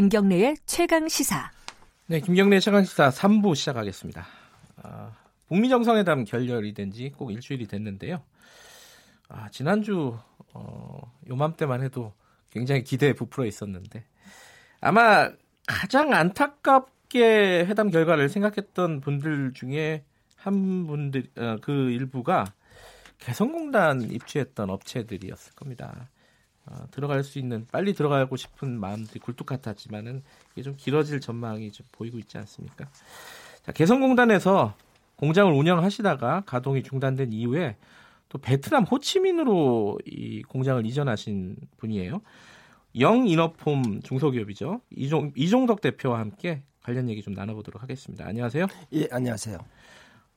김경래의 0.00 0.56
최강 0.64 1.08
시사. 1.08 1.50
네, 2.06 2.20
김경래 2.20 2.58
최강 2.58 2.82
시사 2.84 3.10
3부 3.10 3.54
시작하겠습니다. 3.54 4.26
아, 4.82 5.12
북미 5.46 5.68
정상회담 5.68 6.24
결렬이 6.24 6.72
된 6.72 6.90
지 6.90 7.10
꼭 7.10 7.30
일주일이 7.30 7.66
됐는데요. 7.66 8.22
아, 9.28 9.50
지난주 9.50 10.16
어, 10.54 11.12
요맘때만 11.28 11.82
해도 11.82 12.14
굉장히 12.48 12.82
기대에 12.82 13.12
부풀어 13.12 13.44
있었는데 13.44 14.06
아마 14.80 15.28
가장 15.66 16.14
안타깝게 16.14 17.66
회담 17.66 17.90
결과를 17.90 18.30
생각했던 18.30 19.02
분들 19.02 19.52
중에 19.52 20.02
한 20.34 20.86
분들 20.86 21.24
어, 21.36 21.56
그 21.60 21.90
일부가 21.90 22.46
개성공단 23.18 24.10
입주했던 24.10 24.70
업체들이었을 24.70 25.52
겁니다. 25.54 26.08
어, 26.66 26.84
들어갈 26.90 27.24
수 27.24 27.38
있는 27.38 27.66
빨리 27.72 27.94
들어가고 27.94 28.36
싶은 28.36 28.78
마음들이 28.78 29.18
굴뚝 29.20 29.46
같았지만은 29.46 30.22
이게 30.52 30.62
좀 30.62 30.74
길어질 30.76 31.20
전망이 31.20 31.72
좀 31.72 31.86
보이고 31.92 32.18
있지 32.18 32.38
않습니까? 32.38 32.88
자, 33.62 33.72
개성공단에서 33.72 34.74
공장을 35.16 35.52
운영하시다가 35.52 36.42
가동이 36.46 36.82
중단된 36.82 37.32
이후에 37.32 37.76
또 38.28 38.38
베트남 38.38 38.84
호치민으로 38.84 39.98
이 40.06 40.42
공장을 40.42 40.84
이전하신 40.86 41.56
분이에요. 41.78 42.22
영인업폼 42.98 44.00
중소기업이죠. 44.02 44.80
이종, 44.90 45.32
이종덕 45.36 45.80
대표와 45.80 46.18
함께 46.18 46.62
관련 46.82 47.08
얘기 47.08 47.22
좀 47.22 47.34
나눠보도록 47.34 47.82
하겠습니다. 47.82 48.26
안녕하세요. 48.26 48.66
예, 48.94 49.08
안녕하세요. 49.10 49.58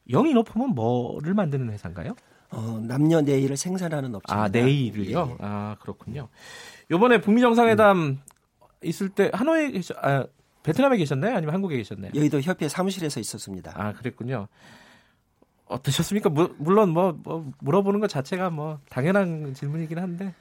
영인업폼은 0.09 0.75
뭐를 0.75 1.33
만드는 1.33 1.71
회사인가요? 1.71 2.15
어, 2.53 2.79
남녀 2.81 3.21
네일을 3.21 3.57
생산하는 3.57 4.13
업체입니다. 4.13 4.43
아, 4.43 4.47
네일을요? 4.47 5.29
예. 5.31 5.35
아, 5.39 5.75
그렇군요. 5.81 6.29
요번에 6.91 7.19
북미 7.19 7.41
정상회담 7.41 7.97
음. 7.97 8.19
있을 8.83 9.09
때 9.09 9.31
하노이에 9.33 9.71
계셔 9.71 9.95
아, 10.01 10.25
베트남에 10.61 10.97
계셨나요? 10.97 11.35
아니면 11.35 11.55
한국에 11.55 11.77
계셨나요? 11.77 12.11
여의도 12.15 12.41
협회 12.41 12.69
사무실에서 12.69 13.19
있었습니다. 13.19 13.73
아, 13.75 13.93
그랬군요. 13.93 14.47
어떠셨습니까? 15.65 16.29
무, 16.29 16.53
물론 16.57 16.89
뭐, 16.89 17.17
뭐 17.23 17.51
물어보는 17.59 17.99
것 17.99 18.07
자체가 18.07 18.49
뭐 18.49 18.79
당연한 18.89 19.53
질문이긴 19.53 19.97
한데 19.97 20.35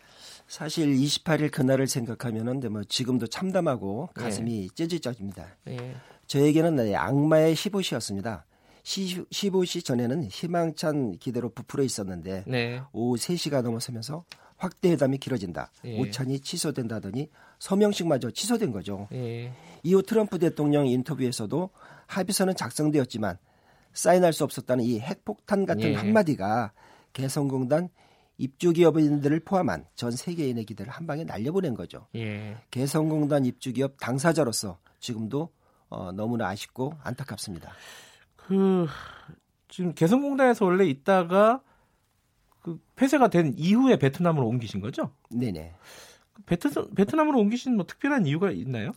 사실 0.46 0.94
28일 0.94 1.50
그날을 1.50 1.86
생각하면은 1.86 2.60
뭐 2.70 2.84
지금도 2.84 3.26
참담하고 3.28 4.10
가슴이 4.14 4.64
예. 4.64 4.68
찢어집니다. 4.86 5.46
예. 5.68 5.96
저에게는 6.26 6.94
악마의 6.94 7.54
15시였습니다. 7.54 8.42
15시 8.82 9.84
전에는 9.84 10.24
희망찬 10.24 11.18
기대로 11.18 11.48
부풀어 11.50 11.82
있었는데 11.84 12.44
네. 12.46 12.82
오후 12.92 13.16
3시가 13.16 13.62
넘어서면서 13.62 14.24
확대 14.56 14.90
회담이 14.92 15.18
길어진다. 15.18 15.70
예. 15.84 15.98
오찬이 15.98 16.38
취소된다더니 16.40 17.30
서명식마저 17.58 18.30
취소된 18.30 18.70
거죠. 18.70 19.08
예. 19.12 19.52
이후 19.82 20.02
트럼프 20.02 20.38
대통령 20.38 20.86
인터뷰에서도 20.86 21.70
합의서는 22.06 22.54
작성되었지만 22.54 23.38
사인할 23.92 24.32
수 24.32 24.44
없었다는 24.44 24.84
이 24.84 25.00
핵폭탄 25.00 25.66
같은 25.66 25.82
예. 25.82 25.94
한마디가 25.94 26.72
개성공단 27.12 27.88
입주 28.38 28.72
기업인들을 28.72 29.40
포함한 29.40 29.84
전 29.94 30.12
세계인의 30.12 30.64
기대를 30.64 30.92
한 30.92 31.06
방에 31.06 31.24
날려보낸 31.24 31.74
거죠. 31.74 32.06
예. 32.14 32.56
개성공단 32.70 33.44
입주 33.44 33.72
기업 33.72 33.96
당사자로서 34.00 34.78
지금도 35.00 35.50
어, 35.88 36.12
너무나 36.12 36.48
아쉽고 36.48 36.94
안타깝습니다. 37.02 37.72
그 38.46 38.86
지금 39.68 39.94
개성공단에서 39.94 40.64
원래 40.64 40.86
있다가 40.86 41.62
그 42.60 42.78
폐쇄가 42.96 43.28
된 43.28 43.54
이후에 43.56 43.98
베트남으로 43.98 44.46
옮기신 44.46 44.80
거죠? 44.80 45.12
네네. 45.30 45.74
베트, 46.46 46.70
베트남으로 46.94 47.38
옮기신 47.38 47.76
뭐 47.76 47.86
특별한 47.86 48.26
이유가 48.26 48.50
있나요? 48.50 48.92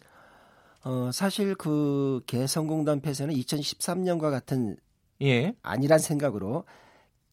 어, 0.84 1.12
사실 1.12 1.56
그 1.56 2.22
개성공단 2.28 3.02
폐쇄는 3.02 3.34
2013년과 3.34 4.30
같은 4.30 4.78
예. 5.22 5.56
아니란 5.64 6.00
생각으로 6.00 6.66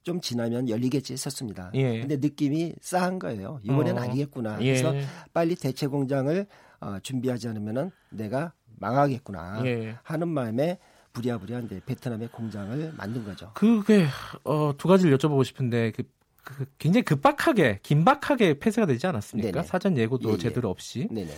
좀 0.03 0.21
지나면 0.21 0.69
열리겠지 0.69 1.13
했었습니다. 1.13 1.71
예. 1.75 2.01
근데 2.01 2.17
느낌이 2.17 2.75
싸한 2.81 3.19
거예요. 3.19 3.61
이번엔 3.63 3.99
어. 3.99 4.01
아니겠구나. 4.01 4.61
예. 4.63 4.81
그래서 4.81 4.95
빨리 5.33 5.55
대체 5.55 5.87
공장을 5.87 6.47
어, 6.81 6.99
준비하지 7.01 7.49
않으면은 7.49 7.91
내가 8.11 8.53
망하겠구나 8.79 9.63
예. 9.67 9.97
하는 10.03 10.29
마음에 10.29 10.79
부랴부랴 11.13 11.61
이제 11.61 11.81
베트남의 11.85 12.29
공장을 12.29 12.95
만든 12.97 13.25
거죠. 13.25 13.51
그게 13.55 14.07
어, 14.45 14.73
두 14.77 14.89
가지를 14.89 15.17
여쭤보고 15.17 15.45
싶은데 15.45 15.93
그, 15.93 16.05
그 16.43 16.67
굉장히 16.79 17.05
급박하게 17.05 17.81
긴박하게 17.83 18.59
폐쇄가 18.59 18.87
되지 18.87 19.07
않았습니까? 19.07 19.53
네네. 19.53 19.67
사전 19.67 19.97
예고도 19.97 20.31
예, 20.31 20.33
예. 20.35 20.39
제대로 20.39 20.71
없이. 20.71 21.09
네네. 21.11 21.31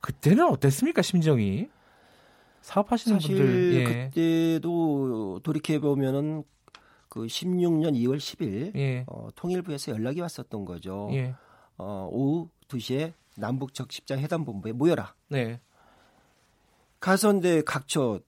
그때는 0.00 0.48
어땠습니까 0.48 1.02
심정이? 1.02 1.68
사업하시는 2.62 3.20
사실 3.20 3.36
분들 3.36 3.74
예. 3.74 3.84
그때도 3.84 5.40
돌이켜 5.42 5.78
보면은 5.80 6.44
그 7.08 7.22
16년 7.22 7.94
2월 7.94 8.18
10일 8.18 8.76
예. 8.76 9.04
어, 9.06 9.28
통일부에서 9.34 9.92
연락이 9.92 10.20
왔었던 10.20 10.64
거죠. 10.64 11.08
예. 11.12 11.34
어, 11.76 12.08
오후 12.10 12.50
2시에 12.68 13.14
남북 13.36 13.72
적십자 13.72 14.18
회담 14.18 14.44
본부에 14.44 14.72
모여라. 14.72 15.14
네. 15.28 15.60
가서 17.00 17.32
이제 17.34 17.62
각처 17.64 18.20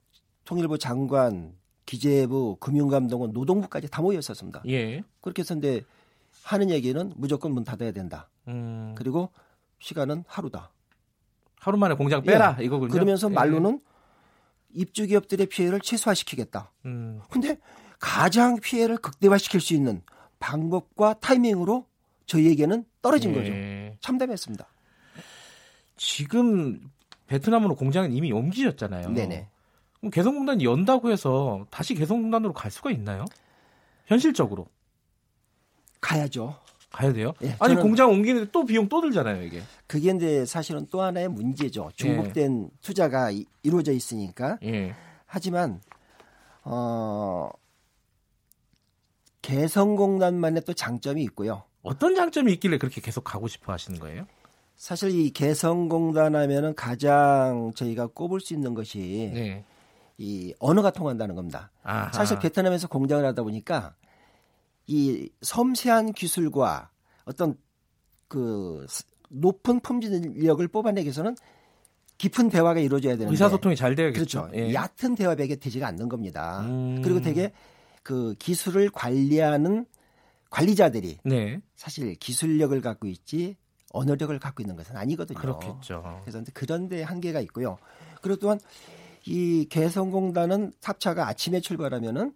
통일부 0.51 0.79
장관, 0.79 1.55
기재부, 1.87 2.57
금융감독원, 2.59 3.31
노동부까지 3.31 3.89
다 3.89 4.03
모여 4.03 4.19
있었습니다. 4.19 4.61
예. 4.67 5.01
그렇게 5.21 5.43
해서 5.43 5.55
근데 5.55 5.83
하는 6.43 6.71
얘기는 6.71 7.13
무조건 7.15 7.53
문 7.53 7.63
닫아야 7.63 7.93
된다. 7.93 8.29
음. 8.49 8.93
그리고 8.99 9.31
시간은 9.79 10.25
하루다. 10.27 10.73
하루 11.61 11.79
만에 11.79 11.95
공장 11.95 12.25
빼라 12.25 12.57
예. 12.59 12.65
이거군요. 12.65 12.91
그러면서 12.91 13.31
예. 13.31 13.35
말로는 13.35 13.81
입주 14.75 15.07
기업들의 15.07 15.47
피해를 15.47 15.79
최소화시키겠다. 15.79 16.73
음. 16.85 17.21
근데 17.31 17.57
가장 18.01 18.57
피해를 18.57 18.97
극대화시킬 18.97 19.61
수 19.61 19.73
있는 19.73 20.03
방법과 20.41 21.21
타이밍으로 21.21 21.87
저희에게는 22.27 22.87
떨어진 23.03 23.37
예. 23.37 23.91
거죠. 23.91 24.01
참담했습니다. 24.01 24.67
지금 25.97 26.81
베트남으로 27.29 27.77
공장은 27.77 28.13
이미 28.13 28.33
옮기셨잖아요. 28.33 29.11
네네. 29.11 29.49
그럼 30.01 30.11
개성공단이 30.11 30.65
연다고 30.65 31.11
해서 31.11 31.67
다시 31.71 31.95
개성공단으로 31.95 32.53
갈 32.53 32.71
수가 32.71 32.91
있나요? 32.91 33.25
현실적으로 34.07 34.67
가야죠. 36.01 36.57
가야 36.91 37.13
돼요? 37.13 37.35
예, 37.43 37.55
아니 37.61 37.77
공장 37.77 38.11
옮기는데 38.11 38.51
또 38.51 38.65
비용 38.65 38.89
또 38.89 39.01
들잖아요 39.01 39.43
이게. 39.45 39.63
그게 39.87 40.11
이제 40.11 40.45
사실은 40.45 40.87
또 40.91 41.03
하나의 41.03 41.29
문제죠. 41.29 41.91
중복된 41.95 42.65
예. 42.65 42.69
투자가 42.81 43.31
이, 43.31 43.45
루어져 43.63 43.93
있으니까. 43.93 44.59
예. 44.65 44.95
하지만 45.27 45.81
어 46.65 47.49
개성공단만의 49.43 50.63
또 50.67 50.73
장점이 50.73 51.23
있고요. 51.25 51.63
어떤 51.83 52.17
장점이 52.17 52.53
있길래 52.55 52.79
그렇게 52.79 53.01
계속 53.01 53.23
가고 53.23 53.47
싶어 53.47 53.73
하시는 53.73 53.99
거예요? 54.01 54.27
사실 54.77 55.11
이 55.11 55.31
개성공단 55.31 56.35
하면은 56.35 56.75
가장 56.75 57.71
저희가 57.77 58.09
꼽을 58.09 58.41
수 58.41 58.53
있는 58.55 58.75
것이 58.75 59.31
네. 59.33 59.65
이 60.21 60.53
언어가 60.59 60.91
통한다는 60.91 61.35
겁니다. 61.35 61.71
아하. 61.83 62.13
사실 62.13 62.39
베트남에서 62.39 62.89
공장을 62.89 63.25
하다 63.25 63.43
보니까 63.43 63.95
이 64.87 65.31
섬세한 65.41 66.13
기술과 66.13 66.91
어떤 67.25 67.57
그 68.29 68.87
높은 69.31 69.81
품질력을 69.81 70.69
뽑아내기 70.69 71.07
위해서는 71.07 71.37
깊은 72.19 72.51
대화가 72.51 72.81
이루어져야 72.81 73.15
되는데 73.15 73.33
의사소통이 73.33 73.77
잘 73.77 73.95
되어야겠죠. 73.95 74.43
그렇죠. 74.43 74.59
예. 74.59 74.75
얕은 74.75 75.15
대화백에 75.15 75.57
되지가 75.57 75.87
않는 75.87 76.11
겁니다. 76.11 76.61
음. 76.67 77.01
그리고 77.01 77.23
되게 77.23 77.51
그 78.03 78.35
기술을 78.39 78.91
관리하는 78.91 79.87
관리자들이 80.51 81.21
네. 81.25 81.63
사실 81.77 82.15
기술력을 82.17 82.79
갖고 82.83 83.07
있지 83.09 83.57
언어력을 83.95 84.39
갖고 84.39 84.63
있는 84.63 84.77
것은 84.77 84.99
아니거든요. 84.99 85.39
그렇겠죠. 85.39 86.21
그래서 86.25 86.43
그런 86.53 86.91
데 86.91 87.03
한계가 87.03 87.41
있고요. 87.41 87.79
그리고 88.21 88.39
또한 88.39 88.61
이 89.27 89.67
개성공단은 89.69 90.73
탑차가 90.81 91.29
아침에 91.29 91.61
출발하면은 91.61 92.33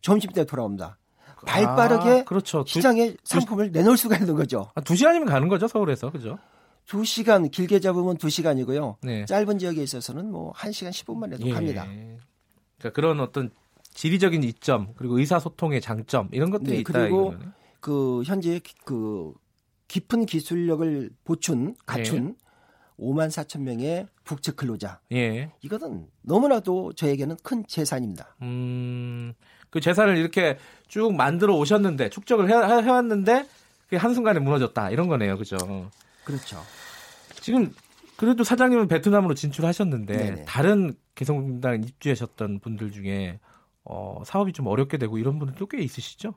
점심 0.00 0.30
때 0.32 0.44
돌아옵니다. 0.44 0.98
발 1.46 1.64
빠르게 1.64 2.20
아, 2.20 2.24
그렇죠. 2.24 2.64
시장에 2.66 3.12
두, 3.12 3.16
상품을 3.24 3.72
내놓을 3.72 3.96
수가 3.96 4.16
있는 4.16 4.34
거죠. 4.34 4.70
아, 4.74 4.80
두 4.80 4.94
시간이면 4.94 5.28
가는 5.28 5.48
거죠 5.48 5.68
서울에서 5.68 6.10
그죠? 6.10 6.38
두 6.86 7.04
시간 7.04 7.48
길게 7.48 7.80
잡으면 7.80 8.16
두 8.16 8.28
시간이고요. 8.28 8.98
네. 9.02 9.24
짧은 9.24 9.58
지역에 9.58 9.82
있어서는 9.82 10.30
뭐한 10.30 10.72
시간 10.72 10.92
10 10.92 11.06
분만 11.06 11.32
해도 11.32 11.46
예. 11.46 11.52
갑니다. 11.52 11.86
그러니까 11.86 12.90
그런 12.94 13.20
어떤 13.20 13.50
지리적인 13.94 14.42
이점 14.42 14.92
그리고 14.96 15.18
의사소통의 15.18 15.80
장점 15.80 16.28
이런 16.32 16.50
것들이 16.50 16.70
네, 16.72 16.80
있다. 16.80 16.92
그리고 16.92 17.32
이거는. 17.32 17.52
그 17.80 18.22
현재 18.24 18.60
그 18.84 19.32
깊은 19.88 20.26
기술력을 20.26 21.10
보춘 21.24 21.74
갖춘 21.86 22.26
네. 22.26 22.34
5만 23.00 23.28
4천 23.28 23.62
명의 23.62 24.06
북측 24.24 24.56
근로자. 24.56 25.00
예. 25.12 25.50
이것은 25.62 26.06
너무나도 26.22 26.92
저에게는 26.92 27.36
큰 27.42 27.64
재산입니다. 27.66 28.36
음, 28.42 29.32
그 29.70 29.80
재산을 29.80 30.16
이렇게 30.16 30.58
쭉 30.88 31.14
만들어 31.14 31.54
오셨는데 31.56 32.10
축적을 32.10 32.50
해, 32.50 32.54
해왔는데 32.54 33.46
그게 33.84 33.96
한순간에 33.96 34.38
무너졌다 34.40 34.90
이런 34.90 35.08
거네요, 35.08 35.36
그죠? 35.36 35.56
그렇죠. 36.24 36.62
지금 37.40 37.72
그래도 38.16 38.44
사장님은 38.44 38.88
베트남으로 38.88 39.34
진출하셨는데 39.34 40.16
네네. 40.16 40.44
다른 40.44 40.94
개성공단 41.14 41.82
입주하셨던 41.84 42.60
분들 42.60 42.92
중에 42.92 43.40
어, 43.84 44.22
사업이 44.26 44.52
좀 44.52 44.66
어렵게 44.66 44.98
되고 44.98 45.16
이런 45.16 45.38
분들도 45.38 45.66
꽤 45.66 45.78
있으시죠? 45.78 46.34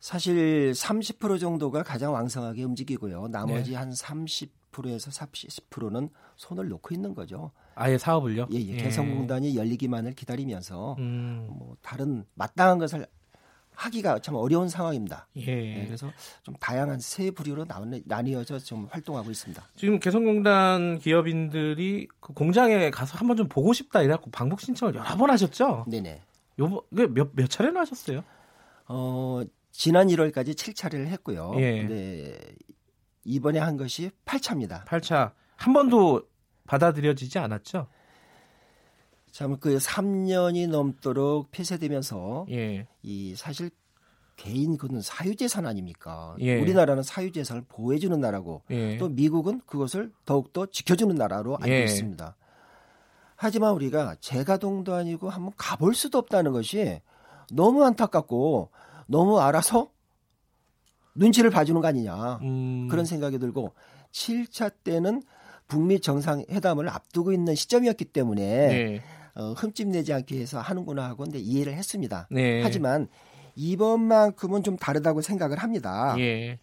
사실 0.00 0.72
30% 0.72 1.40
정도가 1.40 1.82
가장 1.82 2.12
왕성하게 2.12 2.64
움직이고요. 2.64 3.28
나머지 3.28 3.72
네. 3.72 3.78
한30% 3.78 4.48
에서 4.86 5.10
40%는 5.10 6.10
손을 6.36 6.68
놓고 6.68 6.94
있는 6.94 7.14
거죠. 7.14 7.50
아예 7.74 7.98
사업을요? 7.98 8.48
예, 8.52 8.58
예. 8.58 8.68
예. 8.72 8.76
개성공단이 8.76 9.56
열리기만을 9.56 10.12
기다리면서 10.12 10.96
음. 10.98 11.46
뭐 11.48 11.76
다른 11.82 12.24
마땅한 12.34 12.78
것을 12.78 13.06
하기가 13.76 14.18
참 14.20 14.34
어려운 14.34 14.68
상황입니다. 14.68 15.28
예. 15.36 15.44
네, 15.44 15.84
그래서 15.86 16.10
좀 16.42 16.54
다양한 16.56 16.98
세 16.98 17.30
부류로 17.30 17.66
나뉘어져 18.04 18.58
좀 18.58 18.88
활동하고 18.90 19.30
있습니다. 19.30 19.62
지금 19.76 20.00
개성공단 20.00 20.98
기업인들이 20.98 22.08
그 22.20 22.32
공장에 22.32 22.90
가서 22.90 23.18
한번 23.18 23.36
좀 23.36 23.48
보고 23.48 23.72
싶다 23.72 24.02
이래갖고 24.02 24.30
방북 24.30 24.60
신청을 24.60 24.94
여러 24.94 25.16
번 25.16 25.30
하셨죠? 25.30 25.84
네네. 25.88 26.22
요번 26.58 26.80
몇, 26.90 27.30
몇 27.34 27.50
차례나 27.50 27.80
하셨어요? 27.80 28.24
어, 28.88 29.42
지난 29.70 30.06
1월까지 30.08 30.54
7차례를 30.54 31.08
했고요. 31.08 31.52
예. 31.56 31.82
네. 31.82 32.38
이번에 33.26 33.58
한 33.58 33.76
것이 33.76 34.10
8차입니다. 34.24 34.84
8차. 34.84 35.32
한 35.56 35.72
번도 35.72 36.22
받아들여지지 36.66 37.38
않았죠? 37.38 37.88
참 39.32 39.56
그 39.60 39.76
3년이 39.76 40.68
넘도록 40.70 41.50
폐쇄되면서 41.50 42.46
예. 42.50 42.86
이 43.02 43.34
사실 43.36 43.70
개인 44.36 44.76
그는 44.78 45.00
사유재산 45.02 45.66
아닙니까? 45.66 46.34
예. 46.40 46.58
우리나라는 46.60 47.02
사유재산을 47.02 47.64
보호해주는 47.68 48.18
나라고 48.18 48.62
예. 48.70 48.96
또 48.96 49.08
미국은 49.08 49.60
그것을 49.66 50.12
더욱더 50.24 50.66
지켜주는 50.66 51.14
나라로 51.14 51.56
알고 51.56 51.68
예. 51.68 51.84
있습니다. 51.84 52.36
하지만 53.34 53.72
우리가 53.74 54.16
재가동도 54.20 54.94
아니고 54.94 55.28
한번 55.28 55.52
가볼 55.58 55.94
수도 55.94 56.16
없다는 56.18 56.52
것이 56.52 57.02
너무 57.52 57.84
안타깝고 57.84 58.70
너무 59.06 59.40
알아서 59.40 59.90
눈치를 61.16 61.50
봐주는 61.50 61.80
거 61.80 61.88
아니냐 61.88 62.38
음. 62.42 62.88
그런 62.90 63.04
생각이 63.04 63.38
들고 63.38 63.74
7차 64.12 64.72
때는 64.84 65.22
북미 65.68 66.00
정상회담을 66.00 66.88
앞두고 66.88 67.32
있는 67.32 67.54
시점이었기 67.54 68.06
때문에 68.06 68.42
네. 68.44 69.02
어, 69.34 69.52
흠집 69.52 69.88
내지 69.88 70.12
않기 70.12 70.34
위해서 70.34 70.60
하는구나 70.60 71.04
하고 71.04 71.24
근데 71.24 71.38
이해를 71.38 71.74
했습니다. 71.74 72.28
네. 72.30 72.62
하지만 72.62 73.08
이번만큼은 73.56 74.62
좀 74.62 74.76
다르다고 74.76 75.22
생각을 75.22 75.58
합니다. 75.58 76.14
예. 76.18 76.58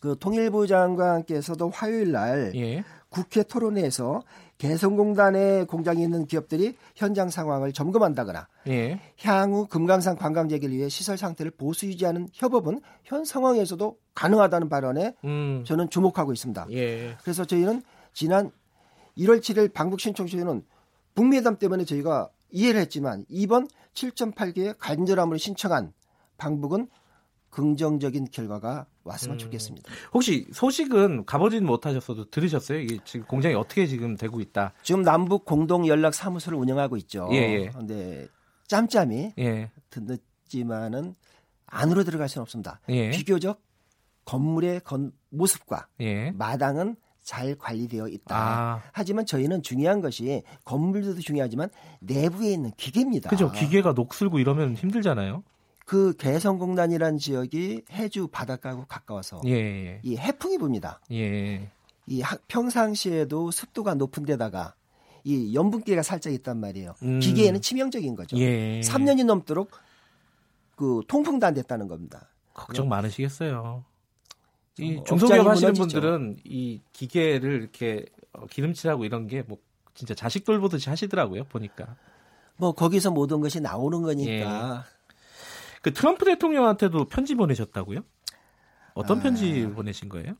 그 0.00 0.16
통일부 0.18 0.66
장관께서도 0.66 1.70
화요일 1.70 2.12
날 2.12 2.52
예. 2.54 2.82
국회 3.10 3.42
토론회에서 3.42 4.22
개성공단에 4.56 5.64
공장이 5.64 6.02
있는 6.02 6.26
기업들이 6.26 6.76
현장 6.94 7.28
상황을 7.28 7.72
점검한다거나 7.72 8.48
예. 8.68 9.00
향후 9.20 9.66
금강산 9.66 10.16
관광 10.16 10.48
재개를 10.48 10.76
위해 10.76 10.88
시설 10.88 11.16
상태를 11.16 11.50
보수 11.52 11.86
유지하는 11.86 12.28
협업은 12.32 12.80
현 13.04 13.24
상황에서도 13.24 13.96
가능하다는 14.14 14.68
발언에 14.68 15.14
음. 15.24 15.64
저는 15.66 15.90
주목하고 15.90 16.32
있습니다. 16.32 16.66
예. 16.72 17.16
그래서 17.22 17.44
저희는 17.44 17.82
지난 18.12 18.50
1월 19.18 19.40
7일 19.40 19.72
방북 19.72 20.00
신청 20.00 20.26
시에는 20.26 20.62
북미 21.14 21.36
회담 21.36 21.56
때문에 21.56 21.84
저희가 21.84 22.30
이해를 22.50 22.80
했지만 22.80 23.24
이번 23.28 23.66
7.8개의 23.94 24.76
간절함으로 24.78 25.36
신청한 25.36 25.92
방북은 26.36 26.88
긍정적인 27.50 28.28
결과가 28.30 28.86
왔으면 29.04 29.36
음. 29.36 29.38
좋겠습니다. 29.38 29.90
혹시 30.12 30.46
소식은 30.52 31.24
가보진 31.24 31.64
못하셨어도 31.64 32.30
들으셨어요? 32.30 32.80
이게 32.80 32.98
지금 33.04 33.26
공장이 33.26 33.54
어떻게 33.54 33.86
지금 33.86 34.16
되고 34.16 34.40
있다? 34.40 34.72
지금 34.82 35.02
남북 35.02 35.44
공동 35.44 35.86
연락 35.86 36.14
사무소를 36.14 36.58
운영하고 36.58 36.96
있죠. 36.98 37.28
예, 37.32 37.36
예. 37.36 37.70
근데 37.70 38.28
짬짬이 38.66 39.34
예. 39.38 39.70
듣지만은 39.90 41.14
안으로 41.66 42.04
들어갈 42.04 42.28
수는 42.28 42.42
없습니다. 42.42 42.80
예. 42.88 43.10
비교적 43.10 43.62
건물의 44.24 44.80
건 44.80 45.12
모습과 45.30 45.88
예. 46.00 46.30
마당은 46.32 46.96
잘 47.22 47.54
관리되어 47.56 48.08
있다. 48.08 48.34
아. 48.36 48.82
하지만 48.92 49.26
저희는 49.26 49.62
중요한 49.62 50.00
것이 50.00 50.42
건물도 50.64 51.20
중요하지만 51.20 51.68
내부에 52.00 52.52
있는 52.52 52.72
기계입니다. 52.76 53.30
그죠. 53.30 53.52
기계가 53.52 53.92
녹슬고 53.92 54.38
이러면 54.38 54.74
힘들잖아요. 54.74 55.44
그 55.90 56.14
개성공단이란 56.18 57.18
지역이 57.18 57.82
해주 57.90 58.28
바닷가하고 58.28 58.84
가까워서 58.86 59.40
예, 59.46 59.50
예. 59.50 60.00
이 60.04 60.16
해풍이 60.16 60.56
붑니다. 60.56 61.00
예. 61.10 61.68
이 62.06 62.22
평상시에도 62.46 63.50
습도가 63.50 63.94
높은 63.94 64.24
데다가 64.24 64.74
이 65.24 65.52
염분기가 65.52 66.04
살짝 66.04 66.32
있단 66.32 66.60
말이에요. 66.60 66.94
음. 67.02 67.18
기계에는 67.18 67.60
치명적인 67.60 68.14
거죠. 68.14 68.36
예. 68.38 68.78
3년이 68.84 69.24
넘도록 69.24 69.72
그 70.76 71.02
통풍도 71.08 71.44
안 71.44 71.54
됐다는 71.54 71.88
겁니다. 71.88 72.28
걱정 72.54 72.88
많으시겠어요. 72.88 73.84
이 74.78 74.96
어, 74.96 75.02
중소기업 75.02 75.44
하시는 75.44 75.72
분들은 75.72 76.36
이 76.44 76.80
기계를 76.92 77.62
이렇게 77.62 78.06
어, 78.32 78.46
기름칠하고 78.46 79.04
이런 79.04 79.26
게 79.26 79.42
뭐 79.44 79.58
진짜 79.94 80.14
자식 80.14 80.44
돌보듯이 80.44 80.88
하시더라고요 80.88 81.42
보니까. 81.46 81.96
뭐 82.58 82.70
거기서 82.70 83.10
모든 83.10 83.40
것이 83.40 83.60
나오는 83.60 84.02
거니까. 84.02 84.84
예. 84.86 84.99
그 85.82 85.92
트럼프 85.92 86.24
대통령한테도 86.24 87.06
편지 87.06 87.34
보내셨다고요? 87.34 88.00
어떤 88.94 89.18
아... 89.18 89.22
편지 89.22 89.66
보내신 89.66 90.08
거예요? 90.08 90.34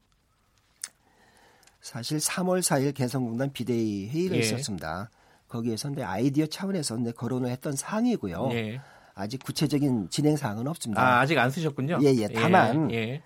사실 1.81 2.19
3월 2.19 2.61
4일 2.61 2.95
개성공단 2.95 3.53
비대위 3.53 4.09
회의가 4.09 4.37
예. 4.37 4.41
있었습니다. 4.41 5.11
거기에서 5.49 5.89
내 5.91 6.03
아이디어 6.03 6.47
차원에서 6.47 6.97
내 6.99 7.11
거론을 7.13 7.51
했던 7.51 7.75
사항이고요. 7.75 8.51
예. 8.53 8.81
아직 9.15 9.43
구체적인 9.43 10.09
진행 10.11 10.37
사항은 10.37 10.69
없습니다. 10.69 11.03
아, 11.03 11.21
아직 11.21 11.39
안 11.39 11.51
쓰셨군요. 11.51 11.99
예, 12.03 12.15
예. 12.15 12.29
다만 12.29 12.91
예. 12.93 12.97
예. 12.97 13.23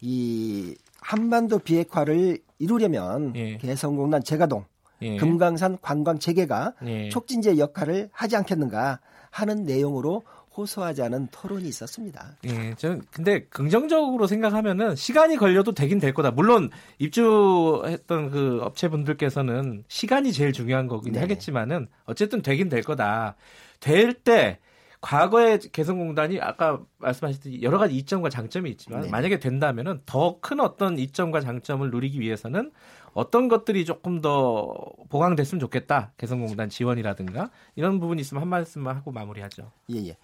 이 0.00 0.74
한반도 1.00 1.58
비핵화를 1.58 2.38
이루려면 2.58 3.34
예. 3.36 3.56
개성공단 3.56 4.22
재가동, 4.22 4.64
예. 5.02 5.16
금강산 5.16 5.78
관광 5.80 6.18
재개가 6.18 6.74
예. 6.84 7.08
촉진제 7.08 7.58
역할을 7.58 8.10
하지 8.12 8.36
않겠는가 8.36 9.00
하는 9.30 9.64
내용으로 9.64 10.22
호소하자는 10.56 11.28
토론이 11.30 11.66
있었습니다. 11.68 12.36
예, 12.44 12.74
저는 12.74 13.02
근데 13.10 13.44
긍정적으로 13.46 14.26
생각하면은 14.26 14.96
시간이 14.96 15.36
걸려도 15.36 15.72
되긴 15.72 15.98
될 15.98 16.12
거다. 16.12 16.30
물론 16.30 16.70
입주했던 16.98 18.30
그 18.30 18.60
업체분들께서는 18.62 19.84
시간이 19.88 20.32
제일 20.32 20.52
중요한 20.52 20.86
거긴 20.88 21.14
네. 21.14 21.20
하겠지만은 21.20 21.88
어쨌든 22.04 22.42
되긴 22.42 22.68
될 22.68 22.82
거다. 22.82 23.36
될 23.80 24.12
때 24.14 24.58
과거의 25.00 25.58
개성공단이 25.58 26.40
아까 26.40 26.80
말씀하셨듯이 26.98 27.60
여러 27.62 27.76
가지 27.76 27.96
이점과 27.96 28.28
장점이 28.28 28.70
있지만 28.70 29.00
네. 29.02 29.10
만약에 29.10 29.40
된다면은 29.40 30.00
더 30.06 30.38
큰 30.40 30.60
어떤 30.60 30.96
이점과 30.98 31.40
장점을 31.40 31.90
누리기 31.90 32.20
위해서는 32.20 32.70
어떤 33.12 33.48
것들이 33.48 33.84
조금 33.84 34.20
더 34.20 34.72
보강됐으면 35.08 35.58
좋겠다. 35.60 36.12
개성공단 36.18 36.68
지원이라든가 36.68 37.50
이런 37.74 37.98
부분이 37.98 38.20
있으면 38.20 38.42
한 38.42 38.48
말씀만 38.48 38.94
하고 38.96 39.10
마무리하죠. 39.10 39.70
예, 39.90 39.96
예. 40.06 40.16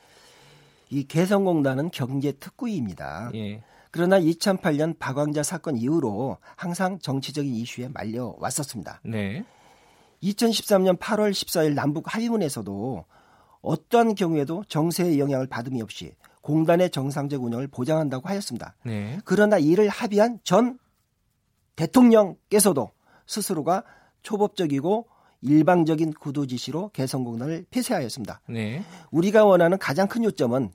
이 0.91 1.05
개성공단은 1.05 1.91
경제 1.91 2.33
특구입니다. 2.33 3.31
예. 3.35 3.63
그러나 3.91 4.21
2008년 4.21 4.99
박광자 4.99 5.43
사건 5.43 5.77
이후로 5.77 6.37
항상 6.57 6.99
정치적인 6.99 7.53
이슈에 7.55 7.89
말려 7.89 8.35
왔었습니다. 8.39 9.01
네. 9.05 9.45
2013년 10.23 10.99
8월 10.99 11.31
14일 11.31 11.75
남북 11.75 12.15
합의문에서도 12.15 13.05
어떠한 13.61 14.15
경우에도 14.15 14.65
정세의 14.69 15.19
영향을 15.19 15.47
받음이 15.47 15.81
없이 15.83 16.15
공단의 16.43 16.91
정상적 16.91 17.43
운영을 17.43 17.67
보장한다고 17.69 18.29
하였습니다. 18.29 18.75
네. 18.85 19.19
그러나 19.25 19.59
이를 19.59 19.89
합의한 19.89 20.41
전 20.45 20.79
대통령께서도 21.77 22.91
스스로가 23.27 23.85
초법적이고 24.23 25.07
일방적인 25.43 26.15
구도 26.15 26.47
지시로 26.47 26.91
개성공단을 26.93 27.67
폐쇄하였습니다. 27.71 28.41
네. 28.49 28.83
우리가 29.11 29.45
원하는 29.45 29.79
가장 29.79 30.09
큰 30.09 30.25
요점은 30.25 30.71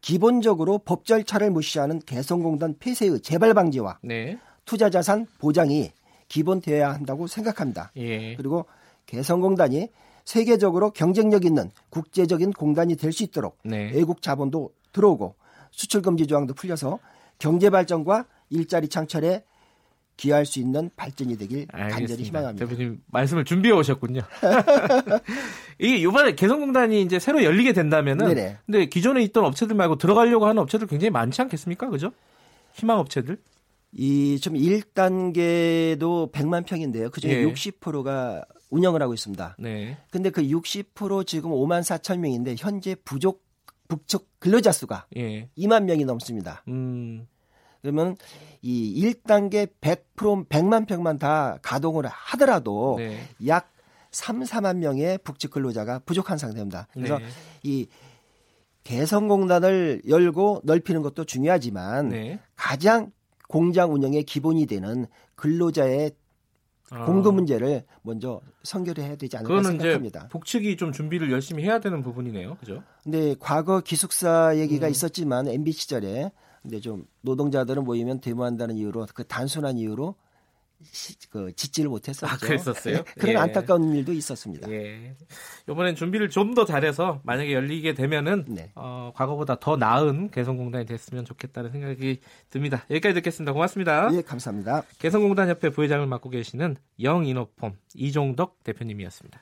기본적으로 0.00 0.78
법 0.78 1.04
절차를 1.04 1.50
무시하는 1.50 2.00
개성공단 2.00 2.76
폐쇄의 2.78 3.20
재발 3.20 3.54
방지와 3.54 3.98
네. 4.02 4.38
투자 4.64 4.90
자산 4.90 5.26
보장이 5.38 5.92
기본되어야 6.28 6.92
한다고 6.92 7.26
생각합니다. 7.26 7.92
예. 7.96 8.34
그리고 8.36 8.66
개성공단이 9.06 9.88
세계적으로 10.24 10.90
경쟁력 10.90 11.44
있는 11.44 11.70
국제적인 11.90 12.52
공단이 12.52 12.96
될 12.96 13.12
수 13.12 13.22
있도록 13.24 13.58
네. 13.64 13.90
외국 13.92 14.22
자본도 14.22 14.72
들어오고 14.92 15.34
수출 15.70 16.02
금지 16.02 16.26
조항도 16.26 16.54
풀려서 16.54 16.98
경제 17.38 17.70
발전과 17.70 18.26
일자리 18.50 18.88
창출에 18.88 19.44
기할 20.16 20.46
수 20.46 20.60
있는 20.60 20.90
발전이 20.96 21.36
되길 21.36 21.66
알겠습니다. 21.72 21.96
간절히 21.96 22.22
희망합니다. 22.24 22.66
대표님 22.66 23.02
말씀을 23.06 23.44
준비해 23.44 23.74
오셨군요. 23.74 24.20
이게 25.78 25.96
이번에 25.96 26.34
개성공단이 26.34 27.02
이제 27.02 27.18
새로 27.18 27.42
열리게 27.42 27.72
된다면은 27.72 28.28
네네. 28.28 28.58
근데 28.66 28.86
기존에 28.86 29.22
있던 29.22 29.44
업체들 29.44 29.74
말고 29.74 29.96
들어가려고 29.96 30.46
하는 30.46 30.62
업체들 30.62 30.86
굉장히 30.86 31.10
많지 31.10 31.40
않겠습니까? 31.42 31.88
그죠? 31.88 32.12
희망 32.74 32.98
업체들? 32.98 33.38
이좀 33.92 34.54
1단계도 34.54 36.32
100만 36.32 36.64
평인데요. 36.66 37.10
그중에 37.10 37.34
예. 37.34 37.44
60%가 37.44 38.44
운영을 38.70 39.02
하고 39.02 39.12
있습니다. 39.12 39.56
네. 39.58 39.98
근데 40.10 40.30
그 40.30 40.42
60% 40.42 41.26
지금 41.26 41.50
5만 41.50 41.82
4천 41.82 42.18
명인데 42.18 42.54
현재 42.58 42.94
부족 43.04 43.44
북측 43.88 44.26
근로자 44.38 44.72
수가 44.72 45.06
예. 45.16 45.48
2만 45.58 45.84
명이 45.84 46.06
넘습니다. 46.06 46.64
음. 46.68 47.26
그러면 47.82 48.16
이 48.62 49.04
1단계 49.04 49.68
100% 49.80 50.48
100만 50.48 50.86
평만 50.86 51.18
다 51.18 51.58
가동을 51.62 52.06
하더라도 52.06 52.94
네. 52.98 53.18
약 53.46 53.70
3, 54.12 54.42
4만 54.42 54.76
명의 54.76 55.18
북측 55.18 55.50
근로자가 55.50 56.00
부족한 56.00 56.38
상태입니다. 56.38 56.86
그래서 56.92 57.18
네. 57.18 57.24
이 57.64 57.88
개성공단을 58.84 60.02
열고 60.08 60.62
넓히는 60.64 61.02
것도 61.02 61.24
중요하지만 61.24 62.10
네. 62.10 62.40
가장 62.56 63.10
공장 63.48 63.92
운영의 63.92 64.24
기본이 64.24 64.66
되는 64.66 65.06
근로자의 65.34 66.12
아. 66.90 67.06
공급 67.06 67.34
문제를 67.34 67.84
먼저 68.02 68.40
선결해야 68.64 69.16
되지 69.16 69.36
않을까 69.38 69.62
생각합니다. 69.62 70.28
북측이 70.28 70.76
좀 70.76 70.92
준비를 70.92 71.32
열심히 71.32 71.64
해야 71.64 71.80
되는 71.80 72.02
부분이네요. 72.02 72.56
그죠? 72.56 72.82
네, 73.04 73.34
과거 73.40 73.80
기숙사 73.80 74.58
얘기가 74.58 74.86
음. 74.86 74.90
있었지만 74.90 75.48
MB 75.48 75.72
시절에 75.72 76.32
근데 76.62 76.80
좀 76.80 77.06
노동자들은 77.22 77.84
모이면 77.84 78.20
데모한다는 78.20 78.76
이유로 78.76 79.06
그 79.14 79.24
단순한 79.24 79.78
이유로 79.78 80.14
시, 80.84 81.16
그 81.30 81.52
짓지를 81.54 81.88
못했었죠. 81.90 82.26
아, 82.26 82.36
그랬었어요? 82.38 82.96
네, 82.96 83.02
그런 83.14 83.34
예. 83.34 83.36
안타까운 83.38 83.94
일도 83.94 84.12
있었습니다. 84.12 84.68
예. 84.70 85.14
이번엔 85.68 85.94
준비를 85.94 86.28
좀 86.28 86.54
더 86.54 86.64
잘해서 86.64 87.20
만약에 87.24 87.52
열리게 87.54 87.94
되면은 87.94 88.46
네. 88.48 88.72
어, 88.74 89.12
과거보다 89.14 89.58
더 89.60 89.76
나은 89.76 90.30
개성공단이 90.30 90.84
됐으면 90.86 91.24
좋겠다는 91.24 91.70
생각이 91.70 92.18
듭니다. 92.50 92.84
여기까지 92.90 93.14
듣겠습니다. 93.14 93.52
고맙습니다. 93.52 94.10
예, 94.12 94.22
감사합니다. 94.22 94.82
개성공단 94.98 95.48
협회 95.48 95.70
부회장을 95.70 96.04
맡고 96.06 96.30
계시는 96.30 96.76
영인호폼 97.00 97.76
이종덕 97.94 98.62
대표님이었습니다. 98.64 99.40